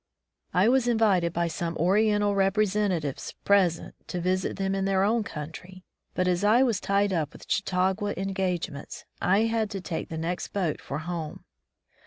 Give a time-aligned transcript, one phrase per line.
[0.51, 5.83] I was invited by some oriental representatives present to visit them in their own country,
[6.15, 10.53] but as I was tied up with Chautauqua engagements, I had to take the next
[10.53, 11.45] boat for home.